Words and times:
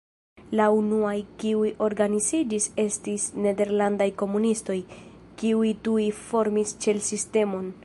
La 0.59 0.65
unuaj 0.75 1.11
kiuj 1.43 1.67
organiziĝis 1.87 2.65
estis 2.85 3.27
nederlandaj 3.47 4.09
komunistoj, 4.23 4.79
kiuj 5.43 5.75
tuj 5.89 6.09
formis 6.25 6.77
ĉel-sistemon. 6.87 7.73